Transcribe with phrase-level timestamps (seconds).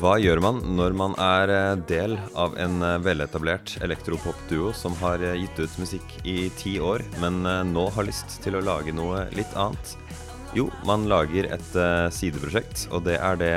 [0.00, 5.20] Hva gjør man når man er eh, del av en eh, veletablert elektropop-duo som har
[5.20, 9.26] eh, gitt ut musikk i ti år, men nå har lyst til å lage noe
[9.36, 9.92] litt annet?
[10.56, 11.76] Jo, man lager et
[12.16, 13.52] sideprosjekt, og det er det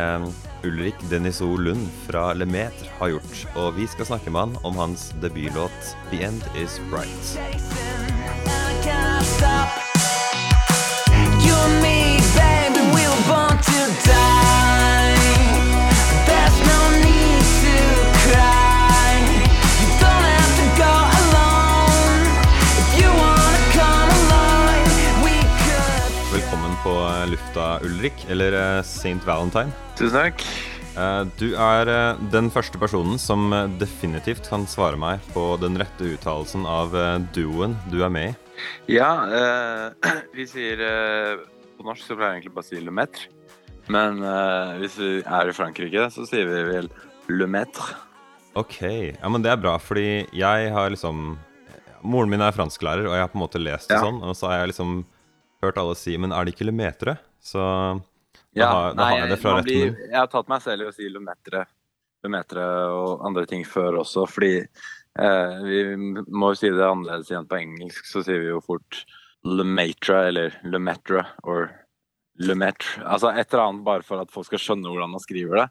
[0.64, 3.45] Ulrik Deniso Lund fra Lemeter har gjort.
[3.55, 7.38] Og vi skal snakke med han om hans debutlåt 'The End Is Bright'.
[11.45, 15.52] You and me, baby, we were born to die.
[26.83, 29.19] På eh, lufta, Ulrik, eller St.
[29.25, 29.71] Valentine.
[29.97, 30.43] Tusen takk.
[30.97, 35.77] Eh, Du er eh, den første personen som eh, definitivt kan svare meg på den
[35.79, 38.35] rette uttalelsen av eh, duoen du er med i.
[38.97, 41.40] Ja, eh, vi sier eh,
[41.79, 43.29] På norsk så pleier jeg egentlig bare å si le maître.
[43.91, 46.91] Men eh, hvis vi er i Frankrike, så sier vi vel
[47.34, 47.95] le maître.
[48.59, 48.77] Ok,
[49.18, 51.34] ja, men det er bra, fordi jeg har liksom
[52.03, 54.03] Moren min er fransklærer, og jeg har på en måte lest det Ja.
[54.03, 55.05] sånn, og så har jeg liksom
[55.65, 57.17] hørt alle si Men er det ikke lemetere?
[57.43, 58.01] Så da
[58.59, 60.89] Ja, har, da har jeg det fra retten blir- Jeg har tatt meg selv i
[60.91, 61.65] å si le maître,
[62.93, 65.79] og andre ting før også, fordi eh, vi
[66.29, 69.01] må jo si det annerledes igjen på engelsk, så sier vi jo fort
[69.44, 71.72] Lumetra eller Lumetra or
[72.39, 72.85] le.
[73.03, 75.67] Altså et eller annet bare for at folk skal skjønne hvordan man skriver det.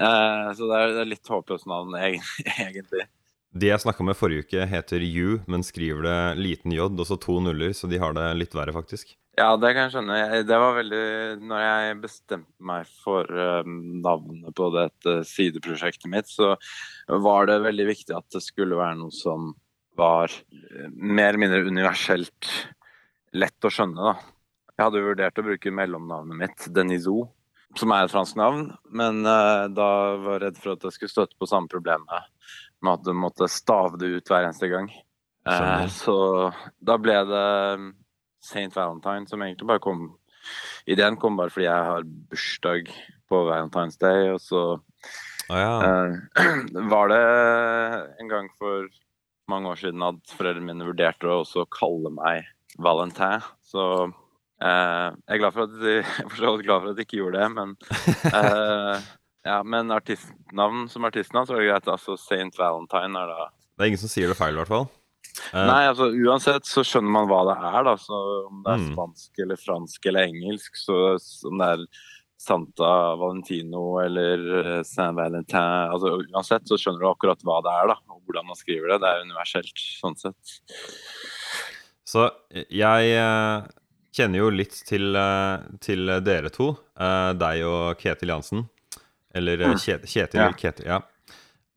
[0.00, 3.06] Eh, så det er, det er litt håpløst navn egentlig.
[3.50, 7.16] De jeg snakka med forrige uke, heter You, men skriver det liten J og så
[7.18, 9.16] to nuller, så de har det litt verre, faktisk.
[9.38, 10.42] Ja, det kan jeg skjønne.
[10.46, 11.04] Det var veldig
[11.48, 13.66] Når jeg bestemte meg for eh,
[14.04, 16.54] navnet på dette sideprosjektet mitt, så
[17.08, 19.52] var det veldig viktig at det skulle være noe som
[19.98, 22.52] var eh, mer eller mindre universelt
[23.34, 24.14] lett å skjønne, da.
[24.76, 27.24] Jeg hadde jo vurdert å bruke mellomnavnet mitt, Denizo,
[27.78, 29.90] som er et fransk navn, men eh, da
[30.22, 32.30] var jeg redd for at jeg skulle støtte på samme problemet
[32.82, 34.90] med at du måtte stave det ut hver eneste gang.
[35.48, 36.16] Eh, så
[36.80, 37.46] da ble det
[38.44, 38.70] St.
[38.74, 40.08] Valentine, som egentlig bare kom
[40.88, 42.86] Ideen kom bare fordi jeg har bursdag
[43.30, 45.74] på Valentine's Day, og så oh, ja.
[45.84, 46.48] eh,
[46.94, 47.20] var det
[48.22, 48.88] en gang for
[49.50, 52.48] mange år siden at foreldrene mine vurderte å også kalle meg
[52.80, 53.44] Valentin.
[53.66, 57.20] Så eh, jeg er glad for at de, jeg er glad for at de ikke
[57.20, 57.76] gjorde det, men
[58.40, 59.08] eh,
[59.46, 61.88] ja, men artistnavn som artistnavn så er det greit.
[61.88, 62.50] Altså St.
[62.58, 64.88] Valentine er da Det er ingen som sier det feil, i hvert fall.
[65.54, 67.94] Uh, Nei, altså uansett så skjønner man hva det er, da.
[68.00, 68.16] Så
[68.48, 68.88] om det er Mm.
[68.94, 70.96] spansk eller fransk eller engelsk, så
[71.48, 71.84] om det er
[72.40, 72.90] Santa
[73.20, 74.42] Valentino eller
[74.78, 75.60] eh, Saint Valentin
[75.92, 77.96] Altså uansett så skjønner du akkurat hva det er, da.
[78.08, 79.00] Og hvordan man skriver det.
[79.02, 80.56] Det er universelt sånn sett.
[82.08, 82.30] Så
[82.72, 83.68] jeg eh,
[84.16, 85.14] kjenner jo litt til,
[85.84, 86.72] til dere to.
[86.96, 88.64] deg og Ketil Jansen.
[89.34, 89.76] Eller mm.
[89.78, 90.50] Kje- Kjetil Ja.
[90.58, 91.00] Kjetil, ja.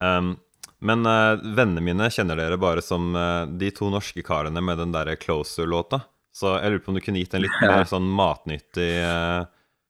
[0.03, 0.35] Um,
[0.83, 4.91] men uh, vennene mine kjenner dere bare som uh, de to norske karene med den
[4.95, 6.01] derre Closer-låta.
[6.33, 9.43] Så jeg lurer på om du kunne gitt en litt mer sånn matnyttig uh,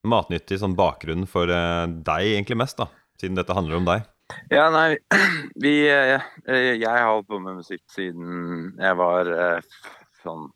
[0.04, 2.90] Matnyttig sånn bakgrunn for eh, deg, egentlig mest, da.
[3.22, 4.02] Siden dette handler om deg.
[4.52, 4.98] Ja, nei,
[5.64, 9.78] vi eh, eh, Jeg har holdt på med musikk siden jeg var eh,
[10.24, 10.50] sånn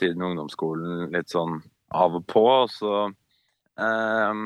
[0.00, 1.58] Siden ungdomsskolen, litt sånn
[1.90, 2.46] av og på.
[2.62, 4.40] Og så eh,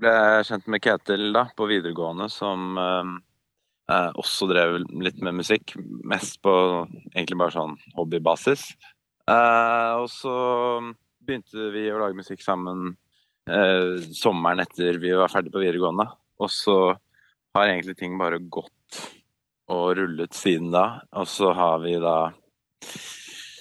[0.00, 0.14] ble
[0.46, 3.12] kjent med Ketil da, på videregående, som eh,
[3.92, 5.76] eh, også drev litt med musikk.
[6.08, 6.54] Mest på
[7.14, 8.66] egentlig bare sånn hobbybasis.
[9.30, 10.34] Eh, og så
[11.20, 12.94] begynte vi å lage musikk sammen
[13.50, 16.08] eh, sommeren etter vi var ferdig på videregående.
[16.40, 16.76] Og så
[17.54, 19.00] har egentlig ting bare gått
[19.70, 21.02] og rullet siden da.
[21.14, 22.16] Og så har vi da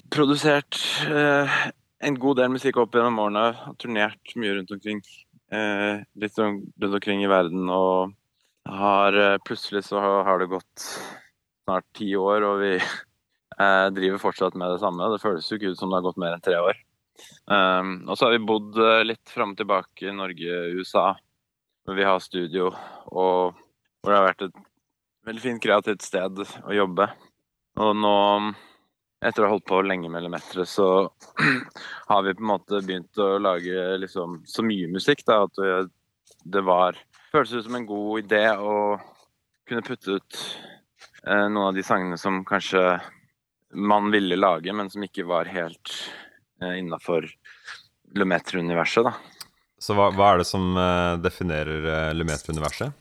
[0.10, 1.60] produsert eh,
[2.00, 3.74] en god del musikk opp gjennom årene.
[3.82, 5.04] Turnert mye rundt omkring.
[5.50, 7.70] Eh, litt sånn rundt omkring i verden.
[7.74, 8.14] Og
[8.70, 10.86] har eh, plutselig så har, det gått
[11.66, 12.76] snart ti år, og vi
[13.64, 15.10] eh, driver fortsatt med det samme.
[15.14, 16.86] Det føles jo ikke ut som det har gått mer enn tre år.
[17.20, 21.10] Og så har vi bodd litt fram og tilbake i Norge, USA,
[21.84, 22.70] hvor vi har studio,
[23.12, 23.58] og
[24.00, 24.62] hvor det har vært et
[25.28, 27.10] veldig fint kreativt sted å jobbe.
[27.84, 28.14] Og nå,
[29.26, 30.88] etter å ha holdt på lenge med Lemetre, så
[32.12, 35.90] har vi på en måte begynt å lage liksom så mye musikk da, at
[36.44, 37.00] det, var
[37.34, 38.98] Føltes ut som en god idé å
[39.70, 40.38] kunne putte ut
[41.28, 42.82] eh, noen av de sangene som kanskje
[43.76, 45.94] man ville lage, men som ikke var helt
[46.64, 47.28] eh, innafor
[48.18, 49.14] Lemetre-universet, da.
[49.80, 52.96] Så hva, hva er det som eh, definerer eh, Lemetre-universet?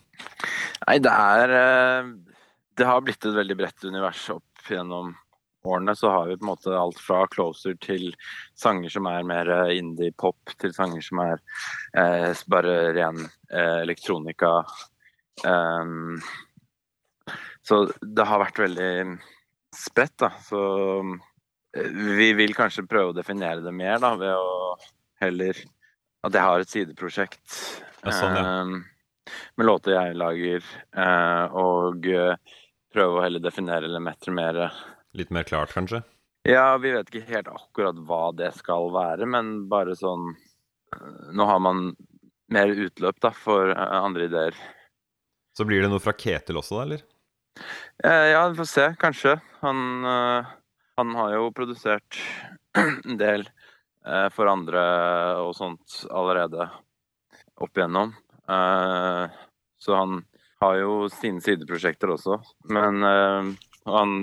[0.86, 2.10] Nei, det er eh,
[2.78, 5.14] Det har blitt et veldig bredt univers opp gjennom
[5.68, 8.10] årene så har vi på en måte alt fra Closer til
[8.58, 11.40] sanger som er mer eh, indie-pop, til sanger som er
[11.98, 14.52] eh, bare ren eh, elektronika.
[15.46, 16.18] Um,
[17.62, 18.92] så det har vært veldig
[19.76, 20.30] spredt, da.
[20.42, 20.60] Så
[21.76, 24.76] eh, vi vil kanskje prøve å definere det mer, da, ved å
[25.22, 25.58] heller
[26.26, 27.58] At jeg har et sideprosjekt
[28.04, 28.46] Ja, sånn, ja.
[28.62, 28.78] Um,
[29.58, 30.64] med låter jeg lager,
[30.96, 32.56] uh, og uh,
[32.94, 34.60] prøve å heller definere elementer mer
[35.16, 36.02] Litt mer klart, kanskje?
[36.48, 41.44] ja, vi vet ikke helt akkurat hva det skal være, men bare sånn øh, Nå
[41.48, 41.90] har man
[42.48, 44.56] mer utløp da, for øh, andre ideer.
[45.56, 47.04] Så blir det noe fra Ketil også, da, eller?
[48.04, 49.34] Eh, ja, vi får se, kanskje.
[49.60, 50.06] Han,
[50.98, 52.20] han har jo produsert
[53.08, 53.48] en del
[54.06, 54.82] eh, for andre
[55.42, 56.68] og sånt allerede
[57.58, 58.14] opp igjennom.
[58.48, 59.38] Eh,
[59.78, 60.22] så han
[60.62, 62.38] har jo sine sideprosjekter også.
[62.72, 63.50] Men eh,
[63.90, 64.22] han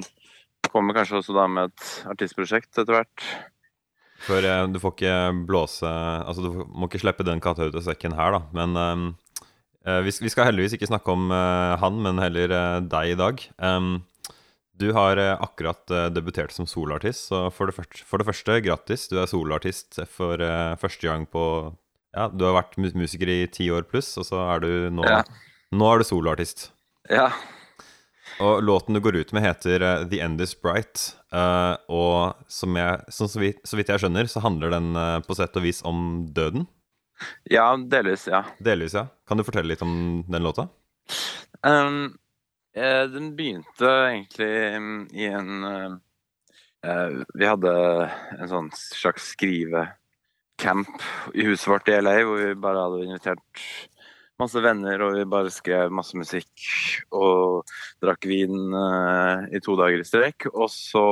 [0.74, 3.28] kommer kanskje også da med et artistprosjekt etter hvert.
[4.26, 7.86] For eh, du får ikke blåse Altså, du må ikke slippe den katta ut av
[7.86, 8.42] sekken her, da.
[8.56, 9.06] Men ehm,
[9.86, 13.18] eh, vi, vi skal heldigvis ikke snakke om eh, han, men heller eh, deg i
[13.20, 13.48] dag.
[13.60, 13.98] Um,
[14.76, 18.60] du har eh, akkurat eh, debutert som soloartist, så for det, første, for det første,
[18.66, 19.08] grattis.
[19.08, 21.46] Du er soloartist for eh, første gang på
[22.16, 25.24] Ja, du har vært musiker i ti år pluss, og så er du nå Ja.
[25.76, 26.70] Nå er du soloartist.
[27.12, 27.30] Ja,
[28.44, 31.16] Og låten du går ut med, heter uh, The End Is Bright.
[31.32, 35.20] Uh, og som jeg, som så, vidt, så vidt jeg skjønner, så handler den uh,
[35.24, 36.68] på sett og vis om døden.
[37.48, 38.44] ja delvis, ja.
[38.60, 39.08] Delvis, ja.
[39.28, 40.68] Kan du fortelle litt om den låta?
[41.64, 42.18] Um,
[42.76, 47.72] eh, den begynte egentlig mm, i en uh, Vi hadde
[48.36, 53.64] en sånn slags skrivecamp i huset vårt i LA, hvor vi bare hadde invitert
[54.42, 56.66] masse venner, og vi bare skrev masse musikk
[57.16, 57.64] og
[58.04, 60.50] drakk vin uh, i to dager i strekk.
[60.54, 61.06] Og så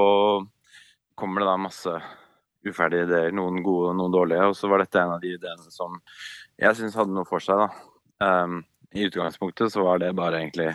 [1.19, 1.95] kommer det da masse
[2.67, 5.73] uferdige ideer, noen gode og noen dårlige, og så var dette en av de ideene
[5.73, 5.97] som
[6.59, 7.89] jeg syns hadde noe for seg, da.
[8.23, 8.61] Um,
[8.95, 10.69] I utgangspunktet så var det bare egentlig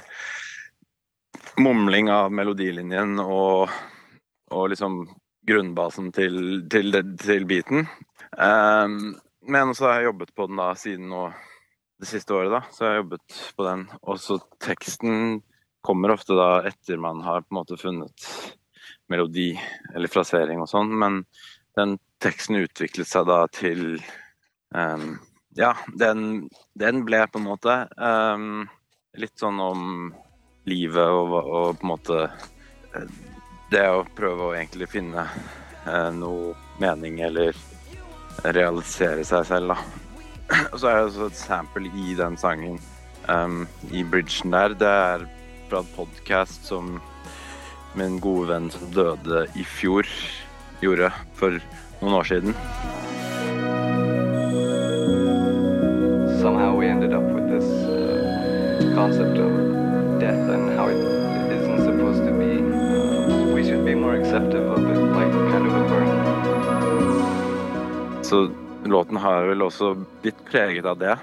[1.58, 3.70] mumling av melodilinjen og,
[4.52, 5.00] og liksom
[5.48, 6.92] grunnbasen til, til,
[7.22, 7.86] til beaten.
[8.36, 9.16] Um,
[9.48, 11.28] men så har jeg jobbet på den da siden nå
[11.98, 12.62] det siste året, da.
[12.72, 13.84] Så jeg har jobbet på den.
[14.02, 15.40] Og så teksten
[15.84, 18.28] kommer ofte da etter man har på en måte funnet
[19.08, 19.52] melodi
[19.94, 21.22] eller frasering og sånn, men
[21.78, 24.00] den teksten utviklet seg da til
[24.74, 25.16] um,
[25.58, 26.48] Ja, den,
[26.78, 28.66] den ble på en måte um,
[29.18, 30.12] litt sånn om
[30.68, 33.08] livet og, og på en måte eh,
[33.72, 35.24] det å prøve å egentlig finne
[35.86, 36.52] uh, noe
[36.82, 37.56] mening eller
[38.44, 40.07] realisere seg selv, da.
[40.72, 42.80] Og så er det også et sample i den sangen,
[43.28, 44.76] um, i bridgen der.
[44.78, 45.26] Det er
[45.68, 46.96] fra et podcast som
[47.98, 50.08] min gode venn som døde i fjor,
[50.80, 51.60] gjorde for
[52.00, 52.56] noen år siden.
[56.48, 59.52] somehow we ended up with this uh, concept of
[60.20, 60.96] death and how it
[61.56, 62.52] isn't supposed to be.
[62.62, 66.08] Uh, we should be more accepting of it, like kind of a burn.
[68.22, 68.50] Så
[68.92, 69.92] låten har vel også
[70.22, 71.16] blitt preget av det.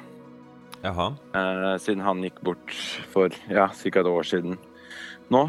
[0.85, 1.07] Jaha.
[1.33, 2.73] eh, siden han gikk bort
[3.11, 3.99] for ja, ca.
[3.99, 4.57] et år siden
[5.33, 5.45] nå.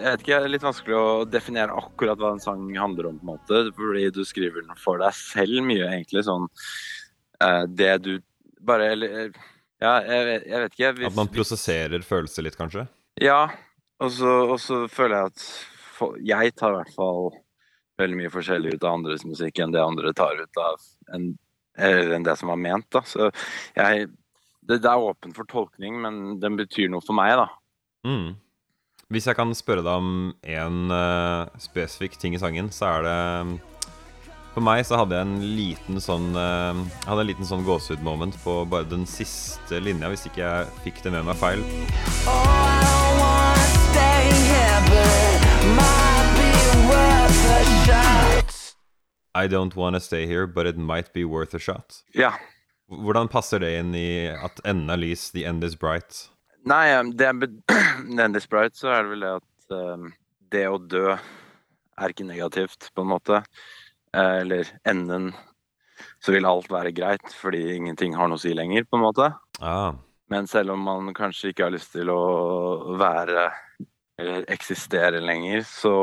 [0.00, 3.18] Jeg vet ikke, Det er litt vanskelig å definere akkurat hva en sang handler om,
[3.20, 6.22] på en måte, fordi du skriver den for deg selv mye, egentlig.
[6.24, 6.46] Sånn
[7.44, 8.14] eh, det du
[8.64, 9.32] bare Eller
[9.80, 11.06] Ja, jeg, vet- jeg vet ikke.
[11.10, 12.86] At man prosesserer følelser litt, kanskje?
[13.20, 13.50] Ja,
[14.00, 14.32] og så,
[14.88, 15.44] føler jeg at
[15.98, 17.30] for, jeg tar i hvert fall
[18.00, 20.82] veldig mye forskjellig ut av andres musikk enn det andre tar ut av
[21.14, 21.30] en,
[21.78, 22.88] eller enn det som var ment.
[22.92, 23.04] da.
[23.06, 23.30] Så
[23.76, 24.10] jeg,
[24.60, 27.48] det, det er åpent for tolkning, men den betyr noe for meg, da.
[28.06, 28.38] Mm.
[29.10, 33.18] Hvis jeg kan spørre deg om en uh, spesifikk ting i sangen, så er det
[34.54, 38.38] For meg så hadde jeg en liten sånn uh, Jeg hadde en liten sånn gåsehud-moment
[38.44, 41.64] på bare den siste linja, hvis ikke jeg fikk det med meg feil.
[42.30, 45.99] Oh, I don't wanna stay here, but it
[49.34, 52.02] I don't wanna stay here, but it might be worth a shot.
[52.14, 52.32] Ja.
[52.90, 56.28] Hvordan passer det inn i at enden er lys, the end is bright?
[56.66, 60.10] Nei, um, det er the end is bright, så er det vel det at um,
[60.50, 61.14] det å dø
[62.00, 63.42] er ikke negativt, på en måte.
[64.16, 65.30] Eh, eller enden
[66.24, 69.28] så vil alt være greit, fordi ingenting har noe å si lenger, på en måte.
[69.60, 69.92] Ah,
[70.30, 73.50] Men selv om man kanskje ikke har lyst til å være
[74.20, 75.94] eller eksistere lenger, så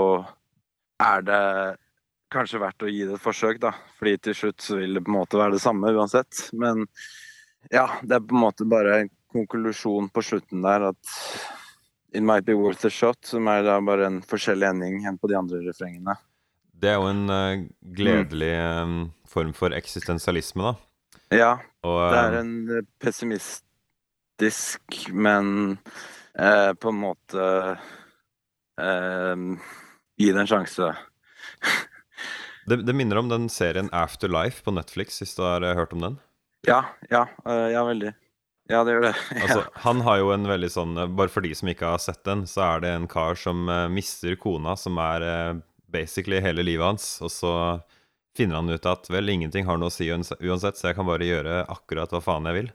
[0.99, 1.43] er det
[2.33, 3.73] kanskje verdt å gi det et forsøk, da.
[3.99, 6.49] Fordi til slutt så vil det på en måte være det samme uansett.
[6.57, 6.85] Men
[7.71, 11.15] ja, det er på en måte bare en konklusjon på slutten der at
[12.15, 15.27] It Might Be Worth a Shot, som er da bare en forskjellig ending enn på
[15.29, 16.15] de andre refrengene.
[16.77, 17.65] Det er jo en uh,
[17.97, 18.53] gledelig
[18.87, 18.99] mm.
[19.27, 20.73] form for eksistensialisme, da.
[21.33, 21.53] Ja,
[21.83, 24.81] Og det er eh, en pessimistisk,
[25.11, 25.45] men
[26.39, 27.47] uh, på en måte
[28.79, 29.35] uh,
[30.17, 30.87] Gi det en sjanse.
[32.67, 36.03] det, det minner om den serien Afterlife på Netflix, hvis du har eh, hørt om
[36.03, 36.17] den.
[36.67, 38.13] Ja, ja, eh, ja, veldig.
[38.67, 39.13] Ja, det gjør det.
[39.43, 42.23] Altså, han har jo en veldig sånn eh, Bare for de som ikke har sett
[42.27, 47.05] den, så er det en kar som mister kona, som er basically hele livet hans,
[47.23, 47.53] og så
[48.37, 51.25] finner han ut at vel, ingenting har noe å si uansett, så jeg kan bare
[51.25, 52.69] gjøre akkurat hva faen jeg vil.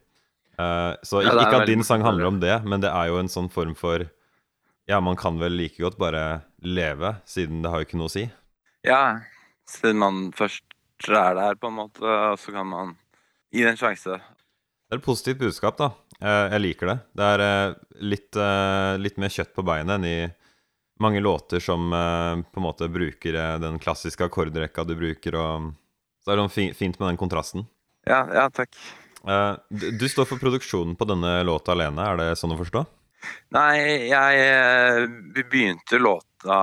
[0.61, 3.31] Uh, så Ja, ikke, at din sang handler om det, men det er jo en
[3.33, 4.05] sånn form for
[4.91, 8.13] Ja, man kan vel like godt bare leve, siden det har jo ikke noe å
[8.17, 8.27] si.
[8.87, 9.21] Ja,
[9.73, 10.65] siden man først
[11.09, 12.95] er der, på en måte, og så kan man
[13.53, 14.21] gi det en sjanse.
[14.21, 15.91] Det er et positivt budskap, da.
[16.21, 16.99] Eh, Jeg liker det.
[17.17, 17.75] Det er eh,
[18.05, 20.19] litt, eh, litt mer kjøtt på beinet enn i
[21.03, 25.73] mange låter som på en måte bruker den klassiske akkordrekka du bruker, og
[26.23, 27.65] så er det fint med den kontrasten.
[28.07, 28.77] Ja, ja, takk.
[29.73, 32.85] Du, står for produksjonen på denne låta alene, er det sånn å forstå?
[33.57, 36.61] Nei, jeg begynte låta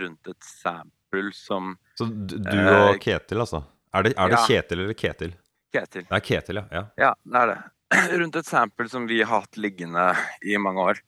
[0.00, 1.01] rundt et sample
[1.36, 3.62] som Så du, Eh, og Ketil, altså?
[3.92, 4.46] Er det, er det ja.
[4.48, 5.34] Kjetil eller Ketil?
[5.72, 6.04] Ketil.
[6.08, 6.64] Det er Ketil, ja.
[6.72, 6.84] ja.
[6.96, 7.58] Ja, det er det.
[8.22, 10.06] Rundt et sample som vi har hatt liggende
[10.48, 11.02] i mange år.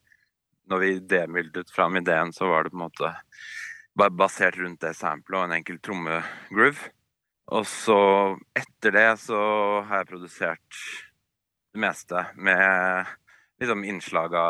[0.68, 3.14] Når vi demyldet fram ideen, så var det på en måte
[3.94, 6.90] basert rundt det samplet og en enkel trommegroove.
[7.52, 7.99] Og så
[8.56, 9.40] etter det så
[9.84, 10.80] har jeg produsert
[11.75, 13.12] det meste med
[13.61, 14.44] liksom innslaga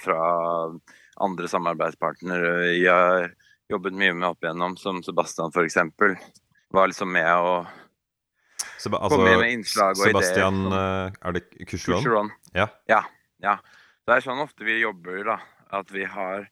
[0.00, 0.20] fra
[1.22, 3.32] andre samarbeidspartnere Jeg
[3.74, 6.16] jobbet mye med opp igjennom, som Sebastian eksempel.
[6.72, 7.66] Var liksom med og
[8.82, 11.42] Seba, Kommer med innslag og ideer Sebastian eh, Er det?
[11.70, 12.32] Coucheron.
[12.56, 12.66] Ja.
[12.90, 13.04] ja.
[13.42, 13.58] Ja.
[14.06, 15.38] Det er sånn ofte vi jobber, da.
[15.72, 16.48] At vi har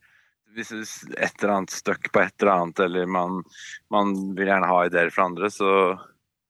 [0.55, 0.73] hvis
[1.15, 3.43] et eller annet støkk på et eller annet, eller man,
[3.93, 5.71] man vil gjerne ha ideer fra andre, så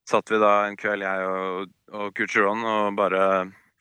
[0.08, 3.22] satt vi da en kveld, jeg og, og Coucheron, og bare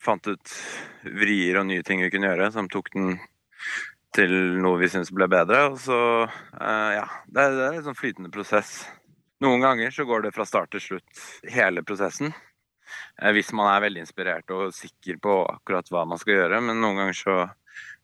[0.03, 0.55] fant ut
[1.03, 3.17] vrier og nye ting vi kunne gjøre, som tok den
[4.15, 5.65] til noe vi syns ble bedre.
[5.71, 7.05] Og så, uh, ja.
[7.27, 8.83] Det er, det er en sånn flytende prosess.
[9.43, 12.33] Noen ganger så går det fra start til slutt, hele prosessen.
[13.21, 16.61] Uh, Hvis man er veldig inspirert og sikker på akkurat hva man skal gjøre.
[16.65, 17.37] Men noen ganger så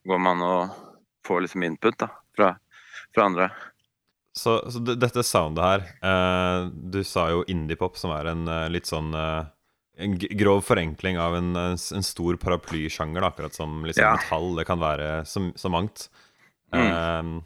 [0.06, 0.76] går man og
[1.26, 2.52] får liksom input da, fra,
[3.16, 3.50] fra andre.
[4.36, 9.16] Så, så dette soundet her uh, Du sa jo indiepop, som er en litt sånn
[9.98, 14.16] En grov forenkling av en, en, stor paraplysjanger, akkurat som liksom Ja.
[14.18, 14.56] metall.
[14.58, 16.10] Det kan være så, så mangt.
[16.75, 16.90] Mm.
[16.92, 17.44] Uh,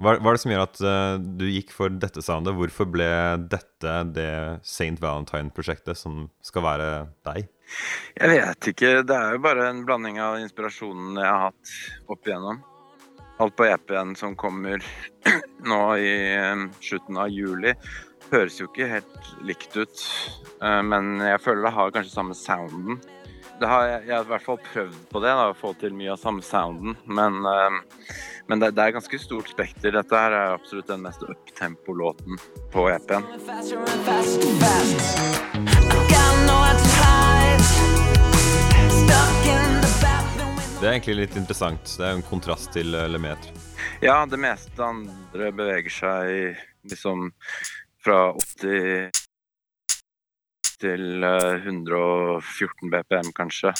[0.00, 2.56] hva, hva er det som gjør at uh, du gikk for dette soundet?
[2.56, 3.08] Hvorfor ble
[3.52, 4.32] dette det
[4.64, 4.96] St.
[5.00, 6.90] Valentine-prosjektet som skal være
[7.28, 7.48] deg?
[8.16, 8.92] Jeg vet ikke.
[9.06, 11.74] Det er jo bare en blanding av inspirasjonen jeg har hatt
[12.12, 12.60] opp igjennom.
[13.42, 14.82] Alt på EP-en som kommer
[15.72, 17.72] nå i eh, slutten av juli,
[18.32, 20.04] høres jo ikke helt likt ut.
[20.62, 23.00] Eh, Men jeg føler det har kanskje samme sounden.
[23.60, 26.14] Det har, jeg, har i hvert fall prøvd på det, da, å få til mye
[26.14, 26.96] av samme sounden.
[27.06, 27.76] Men, eh,
[28.50, 29.94] men det, det er ganske stort spekter.
[29.94, 32.40] Dette her er absolutt den mest uptempo-låten
[32.72, 33.28] på EP-en.
[40.82, 41.92] Det er egentlig litt interessant.
[41.94, 43.54] Det er en kontrast til Lemaitre.
[44.02, 46.56] Ja, det meste andre beveger seg
[46.90, 47.28] liksom
[48.04, 49.10] fra 80
[50.82, 53.72] til eh, 114 BPM, kanskje.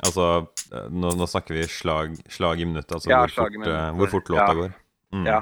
[0.00, 0.26] Altså,
[0.72, 3.96] eh, nå, nå snakker vi slag, slag i minuttet, altså Ja, hvor, fort, eh, minuttet.
[3.98, 4.54] hvor fort låta Ja.
[4.60, 4.72] går.
[5.12, 5.26] Mm.
[5.26, 5.40] Ja.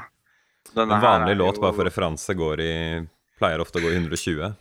[0.76, 2.72] En vanlig låt, jo- bare for referanse, går i
[3.38, 4.54] pleier ofte å gå i 120.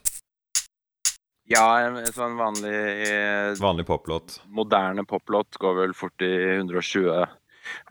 [1.49, 4.39] Ja, en en sånn vanlig eh, Vanlig poplåt.
[4.47, 7.25] moderne poplåt går vel fort i 120.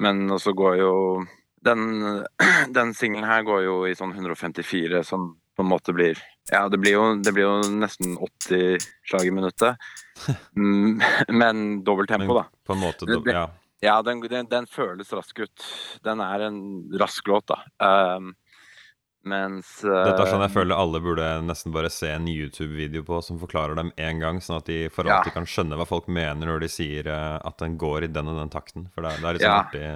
[0.01, 1.27] Men også går jo
[1.67, 1.83] Den,
[2.79, 6.19] den singelen her går jo i sånn 154, som på en måte blir
[6.53, 9.77] Ja, det blir jo, det blir jo nesten 80 slag i minuttet.
[10.55, 11.01] Mm,
[11.43, 12.47] Men dobbelt tempo, da.
[12.67, 13.49] På en måte, ja.
[13.85, 15.65] Ja, den, den, den føles rask ut.
[16.05, 16.59] Den er en
[16.97, 17.59] rask låt, da.
[18.17, 18.31] Um,
[19.27, 23.19] mens Dette er sånn jeg eh, føler alle burde nesten bare se en YouTube-video på
[23.27, 25.19] som forklarer dem én gang, sånn at de for Ja.
[25.19, 28.31] alltid kan skjønne hva folk mener når de sier eh, at den går i den
[28.31, 28.87] og den takten.
[28.95, 29.65] For det det er litt sånn Ja.
[29.67, 29.87] artig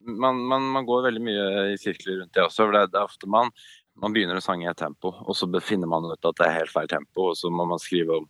[0.00, 2.64] man, man, man går veldig mye i sirkler rundt det også.
[2.66, 3.52] for Det, det er ofte man,
[3.98, 6.58] man begynner å sange i et tempo, og så befinner man ut at det er
[6.60, 8.28] helt feil tempo, og så må man skrive om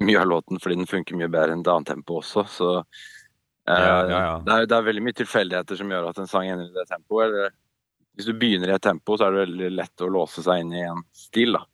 [0.00, 2.46] mye av låten fordi den funker mye bedre enn et annet tempo også.
[2.48, 2.84] Så eh,
[3.68, 4.36] Ja, ja, ja.
[4.44, 6.86] Det, er, det er veldig mye tilfeldigheter som gjør at en sang ender i det
[6.88, 7.26] tempoet.
[7.28, 7.58] Eller,
[8.16, 10.72] hvis du begynner i et tempo, så er det veldig lett å låse seg inn
[10.76, 11.58] i en stil.
[11.58, 11.66] da.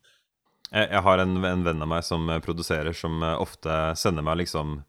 [0.73, 4.43] Jeg, jeg har en, en venn av meg som produserer, som eh, ofte sender meg
[4.43, 4.81] liksom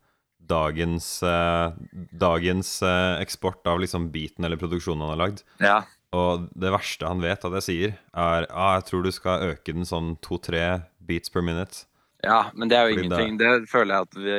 [0.49, 1.75] dagens, eh,
[2.11, 5.43] dagens eh, eksport av liksom beaten eller produksjonen han har lagd.
[5.63, 5.77] Ja.
[6.15, 9.75] Og det verste han vet at jeg sier, er ah, jeg tror du skal øke
[9.75, 10.65] den sånn to-tre
[11.03, 11.85] beats per minute.
[12.23, 13.39] ja, men det er jo Fordi ingenting.
[13.41, 14.37] Det føler jeg at vi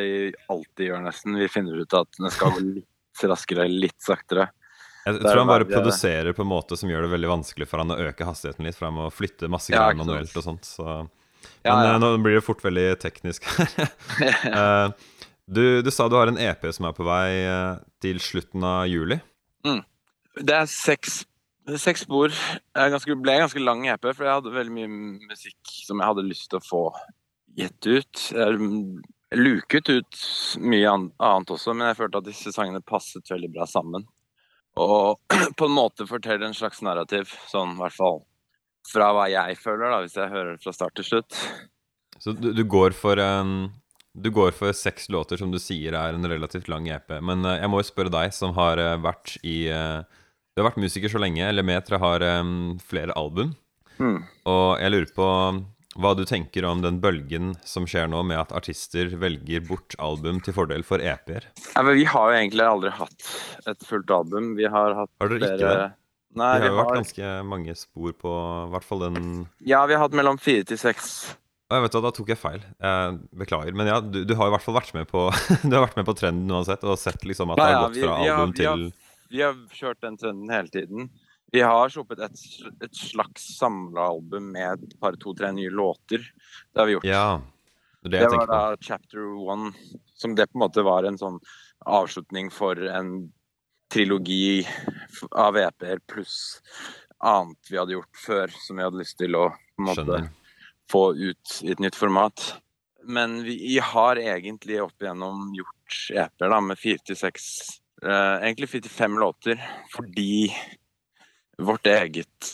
[0.54, 1.40] alltid gjør, nesten.
[1.40, 4.48] Vi finner ut at den skal gå litt raskere, litt saktere.
[5.08, 7.94] Jeg tror han bare produserer på en måte som gjør det veldig vanskelig for han
[7.94, 10.68] å øke hastigheten litt, for han må flytte masse greier manuelt og sånt.
[10.68, 10.84] Så.
[11.64, 11.94] Men ja.
[11.94, 12.00] ja.
[12.02, 14.92] nå blir det fort veldig teknisk her.
[15.48, 18.82] Du, du sa du har en EP som er på vei eh, til slutten av
[18.90, 19.16] juli.
[20.38, 21.22] Det er seks,
[21.80, 22.30] seks spor.
[22.30, 26.12] Det ganske, ble en ganske lang EP, for jeg hadde veldig mye musikk som jeg
[26.12, 26.82] hadde lyst til å få
[27.58, 28.26] gitt ut.
[28.36, 28.58] Jeg
[29.28, 30.20] jeg luket ut
[30.64, 34.06] mye annet også, men jeg følte at disse sangene passet veldig bra sammen.
[34.80, 35.20] Og
[35.58, 38.22] på en måte forteller en slags narrativ, sånn i hvert fall
[38.88, 41.36] fra hva jeg føler, da, hvis jeg hører det fra start til slutt.
[42.18, 43.68] Så du, du går for em,
[44.18, 47.12] Du går for seks låter som du sier er en relativt lang EP.
[47.22, 50.02] Men eh, jeg må jo spørre deg, som har eh, vært i eh,
[50.54, 51.46] Du har vært musiker så lenge.
[51.54, 52.24] Lemetre har
[52.82, 53.54] flere album.
[53.98, 54.22] Mm.
[54.50, 55.28] Og jeg lurer på
[55.98, 60.42] hva du tenker om den bølgen som skjer nå, med at artister velger bort album
[60.44, 61.48] til fordel for EP-er.
[61.74, 63.30] Ja, vi har jo egentlig aldri hatt
[63.70, 64.52] et fullt album.
[64.58, 65.88] Vi har hatt Har dere ikke flere det?
[66.38, 69.28] Nei, Det har jo vært har ganske mange spor på i hvert fall den
[69.66, 71.12] Ja, vi har hatt mellom fire til seks.
[71.68, 72.62] Jeg vet Da tok jeg feil.
[72.80, 73.74] Jeg beklager.
[73.76, 75.26] Men ja, du, du har i hvert fall vært med på
[75.68, 78.04] Du har vært med på trenden uansett, og sett liksom at det har gått vi-
[78.06, 78.92] fra vi har- album vi har- til
[79.28, 81.10] Vi har kjørt den trenden hele tiden.
[81.52, 82.40] Vi har sluppet et,
[82.84, 86.20] et slags samlealbum med et par, to, tre nye låter.
[86.72, 87.04] Det har vi gjort.
[87.08, 87.40] Ja.
[88.04, 88.82] Det det det var da på.
[88.88, 89.72] chapter one,
[90.16, 91.38] som det på en måte var en sånn
[91.84, 93.30] avslutning for en
[93.92, 94.64] trilogi
[95.32, 96.60] av EP-er pluss
[97.24, 100.28] annet vi hadde gjort før, som vi hadde lyst til å på en måte Skjønner.
[100.90, 102.54] Få ut i et nytt format.
[103.08, 107.46] Men vi har egentlig opp igjennom gjort EP-er da, med fire til seks
[108.02, 109.62] eh, Egentlig fire til fem låter,
[109.94, 110.48] fordi
[111.58, 112.50] vårt eget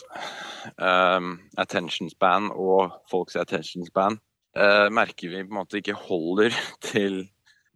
[0.79, 1.27] eh,
[1.61, 4.17] attention span og folks attention span
[4.57, 7.25] eh, merker vi på en måte ikke holder til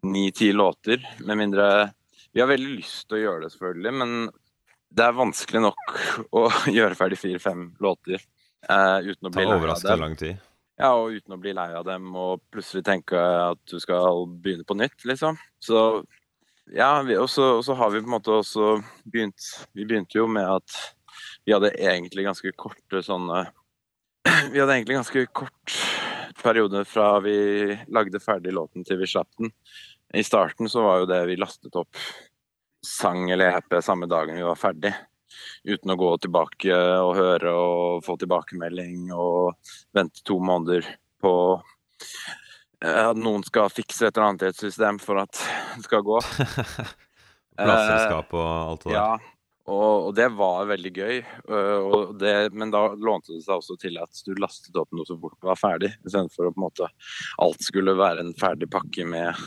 [0.08, 1.65] ni-ti låter, med mindre
[2.32, 4.30] Vi har veldig lyst til å gjøre det, selvfølgelig, men
[4.89, 5.95] det er vanskelig nok
[6.39, 10.45] å gjøre ferdig fire-fem låter eh, uten å bli lei av overraskende lang tid.
[10.80, 14.63] Ja, og uten å bli lei av dem og plutselig tenke at du skal begynne
[14.68, 15.36] på nytt, liksom.
[15.60, 15.82] Så
[16.72, 18.76] ja, og så har vi på en måte også
[19.10, 19.42] begynt
[19.74, 20.76] Vi begynte jo med at
[21.48, 23.48] vi hadde egentlig ganske korte sånne
[24.54, 25.78] Vi hadde egentlig ganske kort
[26.39, 27.36] periode fra vi
[27.92, 29.50] lagde ferdig låten til vi slapp den.
[30.15, 31.98] I starten så var jo det vi lastet opp
[32.86, 34.94] sang eller EP samme dagen vi var ferdig.
[35.68, 39.56] Uten å gå tilbake og høre og få tilbakemelding og
[39.96, 40.88] vente to måneder
[41.24, 41.34] på
[42.84, 45.42] eh, at noen skal fikse et eller annet i et system for at
[45.76, 46.22] det skal gå.
[47.60, 48.98] Plateselskap og alt det der.
[49.00, 49.36] Ja,
[49.70, 51.20] og, og det var veldig gøy.
[51.50, 55.18] Og det, men da lånte det seg også til at du lastet opp noe så
[55.20, 56.89] fort det var ferdig, istedenfor måte
[57.44, 59.46] alt skulle være en ferdig pakke med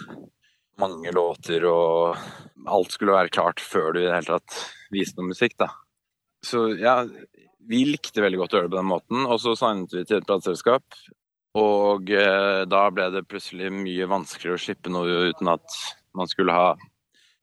[0.81, 2.17] mange låter og
[2.67, 4.59] alt skulle være klart før du i det hele tatt
[4.93, 5.71] viste noe musikk, da.
[6.47, 7.03] Så ja,
[7.69, 10.21] vi likte veldig godt å gjøre det på den måten, og så signet vi til
[10.21, 11.03] et plateselskap.
[11.59, 15.83] Og eh, da ble det plutselig mye vanskeligere å slippe noe uten at
[16.17, 16.73] man skulle ha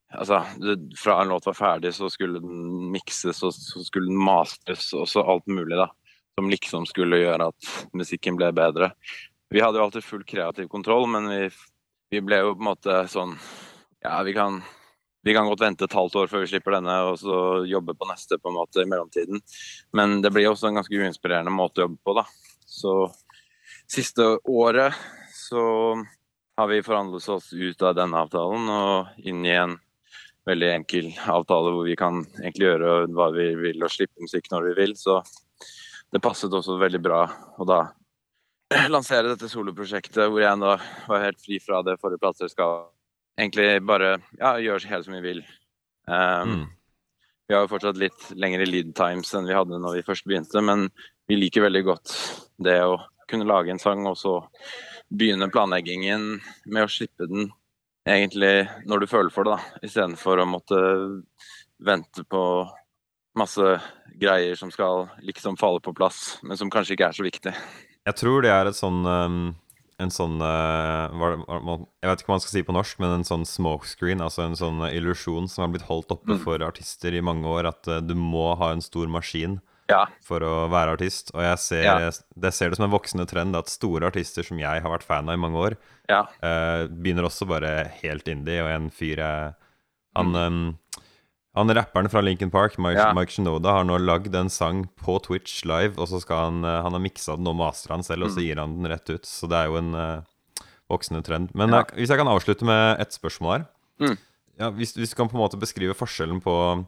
[0.09, 4.17] Altså, det, fra en låt var ferdig, så skulle den mikses, og så skulle den
[4.17, 5.85] mastres, og så alt mulig, da.
[6.33, 8.87] Som liksom skulle gjøre at musikken ble bedre.
[9.53, 11.43] Vi hadde jo alltid full kreativ kontroll, men vi,
[12.09, 13.37] vi ble jo på en måte sånn
[14.03, 14.61] Ja, vi kan,
[15.27, 18.07] vi kan godt vente et halvt år før vi slipper denne, og så jobbe på
[18.09, 19.41] neste på en måte i mellomtiden.
[19.91, 22.23] Men det blir også en ganske uinspirerende måte å jobbe på, da.
[22.63, 22.93] Så
[23.91, 24.95] siste året
[25.35, 25.65] så
[26.59, 29.75] har vi forhandlet oss ut av denne avtalen og inn i en
[30.47, 34.69] veldig enkel avtale hvor vi kan egentlig gjøre hva vi vil og slippe musikk når
[34.69, 34.95] vi vil.
[34.99, 35.19] Så
[36.13, 37.19] det passet også veldig bra
[37.59, 37.83] Og da
[38.93, 40.75] lansere dette soloprosjektet hvor jeg da
[41.09, 42.91] var helt fri fra det forrige plateselskapet.
[43.39, 45.39] Egentlig bare ja, gjøre helt som vi vil.
[46.09, 46.67] Um, Mm.
[47.49, 50.61] Vi har jo fortsatt litt lengre lead times enn vi hadde når vi først begynte,
[50.61, 50.83] men
[51.25, 52.11] vi liker veldig godt
[52.61, 54.35] det å kunne lage en sang og så
[55.09, 56.27] begynne planleggingen
[56.69, 57.49] med å slippe den
[58.05, 60.77] egentlig når du føler for det, da, istedenfor å måtte
[61.81, 62.43] vente på
[63.39, 63.73] masse
[64.21, 67.55] greier som skal liksom falle på plass, men som kanskje ikke er så viktig.
[68.09, 69.39] Jeg tror det er et sånn um,
[70.01, 71.11] En sånn uh,
[72.01, 74.55] Jeg vet ikke hva man skal si på norsk, men en sånn smokescreen, altså en
[74.59, 76.43] sånn uh, illusjon som har blitt holdt oppe Mm.
[76.45, 80.05] for artister i mange år, at uh, du må ha en stor maskin Ja.
[80.23, 81.31] for å være artist.
[81.35, 82.11] Og jeg ser, Ja.
[82.37, 85.27] det ser det som en voksende trend at store artister som jeg har vært fan
[85.27, 85.75] av i mange år,
[86.07, 86.21] Ja.
[86.43, 88.61] uh, begynner også bare helt indie.
[88.63, 89.55] Og en fyr jeg
[90.15, 90.69] Han, Mm.
[90.69, 90.73] eh,
[91.59, 93.13] han rapperen fra Lincoln Park, Mike, Ja.
[93.13, 96.81] Mike Shinoda, har nå lagd en sang på Twitch live, og så skal han eh,
[96.83, 98.35] Han har miksa den og master den selv, og Mm.
[98.35, 99.23] så gir han den rett ut.
[99.25, 100.21] Så det er jo en uh,
[100.89, 101.51] voksende trend.
[101.53, 101.79] Men Ja.
[101.85, 103.65] eh, hvis jeg kan avslutte med et spørsmål her
[103.99, 104.17] Mm.
[104.59, 106.85] ja, hvis, hvis du kan på en måte beskrive forskjellen på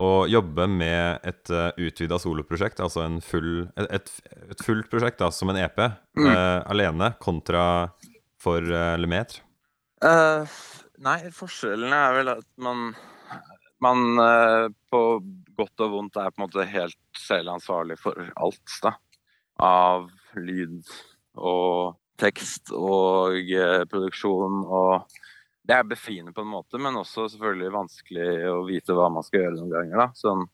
[0.00, 4.10] å jobbe med et uh, utvida soloprosjekt, altså en full, et,
[4.50, 5.78] et fullt prosjekt da, som en EP,
[6.16, 6.26] Mm.
[6.30, 7.90] uh, alene, kontra
[8.38, 9.40] for uh, Lemaitre?
[10.02, 10.46] Uh,
[11.02, 12.94] nei, forskjellen er vel at man
[13.84, 15.02] man eh, på
[15.58, 18.94] godt og vondt er på en måte helt selv ansvarlig for alt, da.
[19.64, 20.06] Av
[20.38, 20.82] lyd
[21.38, 25.18] og tekst og eh, produksjon og
[25.68, 29.42] Det er befriende på en måte, men også selvfølgelig vanskelig å vite hva man skal
[29.42, 30.06] gjøre noen ganger, da.
[30.16, 30.46] Sånn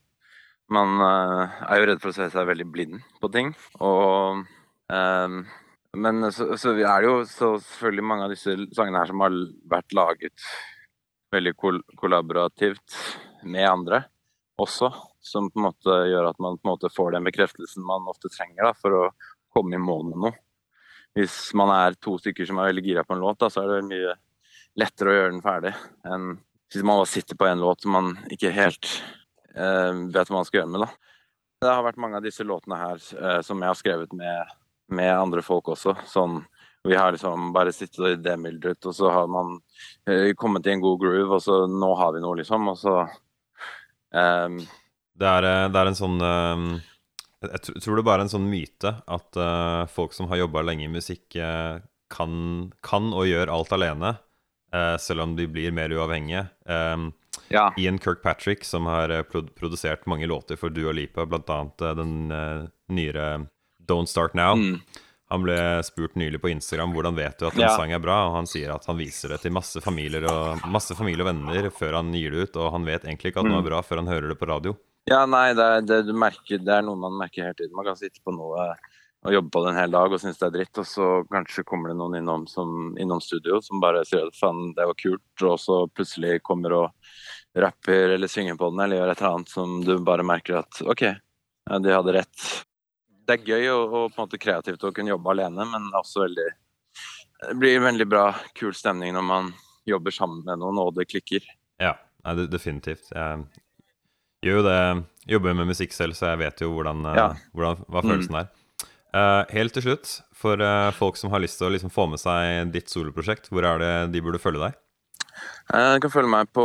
[0.75, 3.53] man eh, er jo redd for å se seg veldig blind på ting.
[3.85, 4.43] Og
[4.91, 5.37] um,
[5.95, 9.37] men så, så er det jo selvfølgelig mange av disse sangene her som har
[9.71, 10.47] vært laget
[11.35, 12.97] veldig kol kollaborativt
[13.43, 14.05] med andre
[14.61, 14.93] også.
[15.25, 18.31] Som på en måte gjør at man på en måte får den bekreftelsen man ofte
[18.33, 19.05] trenger da, for å
[19.55, 20.35] komme i mål med noe.
[21.15, 23.77] Hvis man er to stykker som er veldig gira på en låt, da, så er
[23.77, 24.17] det mye
[24.81, 25.71] lettere å gjøre den ferdig
[26.11, 26.35] enn
[26.73, 28.89] hvis man bare sitter på en låt som man ikke helt
[29.55, 30.83] eh, vet hva man skal gjøre med.
[30.83, 30.89] da.
[31.63, 34.55] Det har vært mange av disse låtene her eh, som jeg har skrevet med,
[34.91, 35.95] med andre folk også.
[36.11, 36.41] Sånn,
[36.89, 39.57] vi har liksom bare sittet og demildret, og så har man
[40.09, 42.69] eh, kommet i en god groove, og så nå har vi noe, liksom.
[42.69, 42.97] Og så
[44.13, 44.59] um.
[45.15, 46.65] Det er, eh, det er en sånn eh,
[47.47, 50.89] Jeg tror det bare er en sånn myte at eh, folk som har jobba lenge
[50.89, 51.39] i musikk,
[52.15, 52.35] kan,
[52.85, 54.15] kan og gjør alt alene,
[55.01, 56.49] selv om de blir mer uavhengige.
[56.67, 57.13] Um,
[57.51, 57.67] Ja.
[57.77, 59.11] Ian Kirkpatrick, som har
[59.59, 61.95] produsert mange låter for Dua Lipa, bl.a.
[61.99, 62.31] den
[62.89, 63.27] nyere
[63.83, 64.55] Don't Start Now.
[64.55, 64.79] Mm.
[65.35, 67.75] Han ble spurt nylig på Instagram hvordan vet du at en Ja.
[67.77, 70.95] sang er bra, og han sier at han viser det til masse familier og masse
[70.97, 73.59] familie og venner før han gir det ut, og han vet egentlig ikke at noe
[73.59, 74.77] er var bra før han hører det på radio.
[75.11, 77.75] Ja, nei, det er, det, du merker, det er noe man merker hele tiden.
[77.77, 78.71] Man kan sitte på noe
[79.25, 81.65] og jobbe på det en hel dag og synes det er dritt, og så kanskje
[81.65, 85.45] kommer det noen innom, som, innom studio som bare sier at faen, det var kult,
[85.49, 89.53] og så plutselig kommer og rapper eller synger på den eller gjør et eller annet
[89.55, 92.47] som du bare merker at OK, de hadde rett.
[93.25, 96.27] Det er gøy og, og på en måte kreativt å kunne jobbe alene, men også
[96.27, 96.49] veldig
[97.45, 99.53] Det blir veldig bra, kul stemning når man
[99.89, 101.45] jobber sammen med noen og det klikker.
[101.83, 101.95] Ja,
[102.37, 103.11] det, definitivt.
[103.13, 103.43] Jeg
[104.45, 104.79] gjør jo det,
[105.29, 107.27] jobber med musikk selv, så jeg vet jo hvordan, eh, Ja.
[107.53, 108.09] hvordan, hva Mm.
[108.11, 108.49] følelsen er.
[109.15, 112.19] Uh, helt til slutt, for uh, folk som har lyst til å liksom få med
[112.19, 114.75] seg ditt soloprosjekt, hvor er det de burde følge deg?
[115.71, 116.65] Du kan følge meg på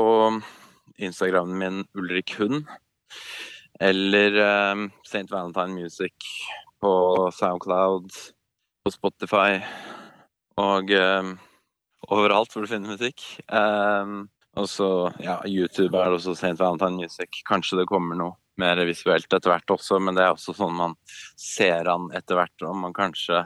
[1.00, 2.66] Instagramen min Ulrik Hund.
[3.80, 4.36] Eller
[4.74, 5.28] um, St.
[5.32, 6.14] Valentine Music
[6.82, 6.92] på
[7.34, 8.12] Soundcloud,
[8.84, 9.60] på Spotify
[10.60, 11.38] og um,
[12.12, 13.24] overalt hvor du finner musikk.
[13.48, 14.28] Um,
[14.60, 14.90] og så
[15.24, 16.58] ja, YouTube er det også St.
[16.60, 17.42] Valentine Music.
[17.48, 20.98] Kanskje det kommer noe mer visuelt etter hvert også, men det er også sånn man
[21.40, 23.46] ser an etter hvert, om man kanskje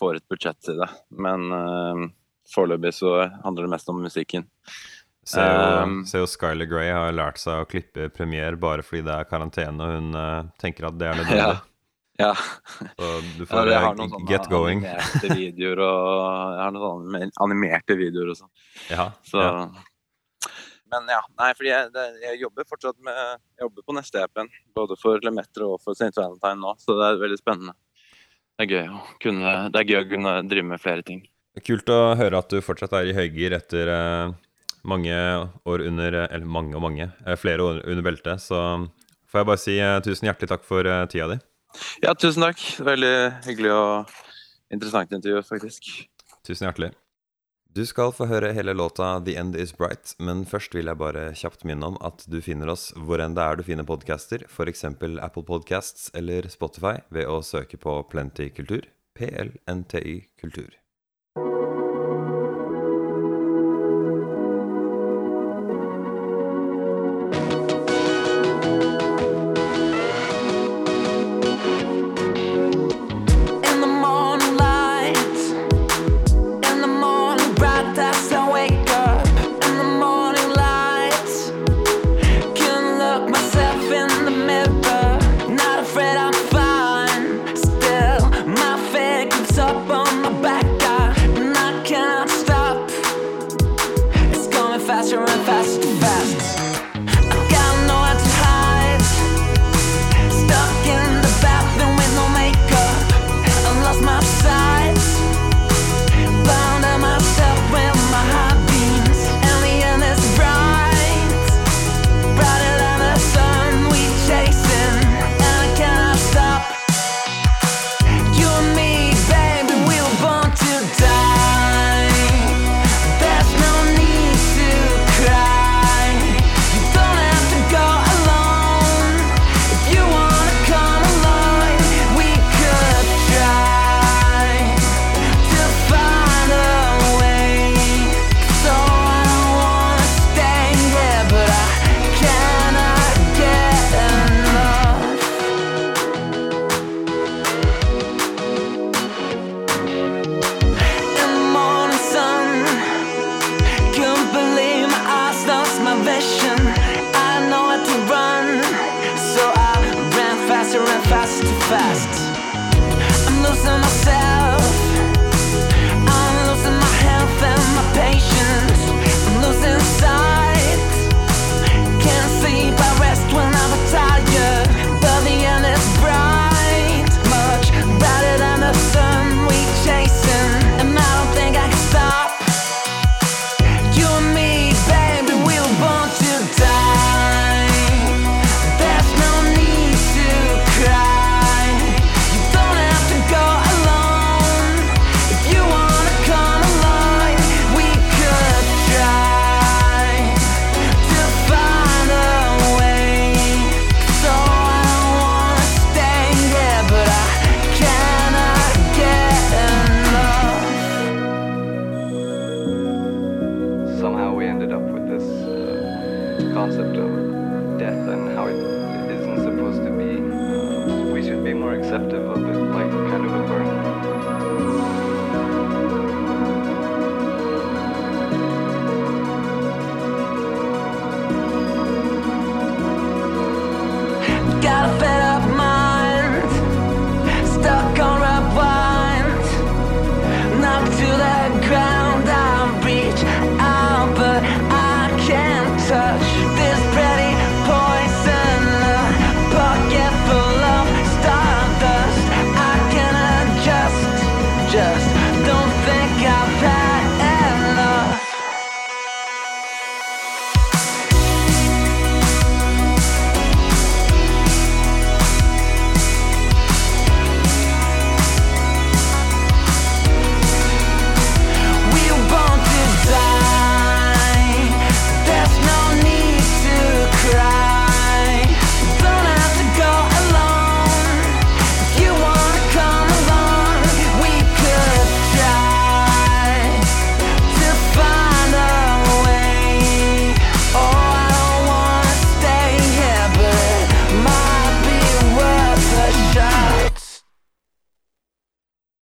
[0.00, 0.90] får et budsjett til det.
[1.16, 2.08] Men um,
[2.52, 4.44] foreløpig så handler det mest om musikken.
[5.24, 9.06] Ser jo, Um, ser jo Skyler Grey har lært seg å klippe premier bare fordi
[9.06, 11.62] det er karantene, og hun uh, tenker at det er nødvendig.
[12.20, 12.34] Ja.
[12.94, 13.08] Så
[13.38, 14.84] du Ja, får jeg eh, noen get going.
[14.84, 16.10] animerte videoer og
[16.54, 18.52] jeg har noen sånne animerte videoer og sånn.
[18.92, 19.64] Ja, Så ja.
[20.94, 24.50] Men ja, nei, fordi jeg, det, jeg jobber fortsatt med Jeg jobber på neste EP-en.
[24.78, 26.12] Både for Lemetro og for St.
[26.20, 27.74] Valentine nå, så det er veldig spennende.
[28.54, 31.24] Det er gøy å kunne, det er gøy å kunne drive med flere ting.
[31.66, 34.36] Kult å høre at du fortsatt er i høygir etter eh,
[34.84, 35.14] mange
[35.64, 37.10] år under eh, Eller mange og mange.
[37.26, 38.40] eh, flere år under beltet.
[38.40, 38.56] Så
[39.30, 41.38] får jeg bare si eh, tusen hjertelig takk for tida di.
[42.04, 42.60] Ja, tusen takk.
[42.86, 43.14] Veldig
[43.48, 44.12] hyggelig og
[44.70, 45.88] interessant intervju, faktisk.
[46.46, 46.92] Tusen hjertelig.
[47.74, 51.32] Du skal få høre hele låta 'The End Is Bright', men først vil jeg bare
[51.34, 54.84] kjapt minne om at du finner oss hvor enn det er du finner podcaster, f.eks.
[54.84, 58.86] Apple Podcasts eller Spotify, ved å søke på Plenty Kultur.
[59.18, 60.83] PLNTY Kultur.
[89.58, 90.03] Up on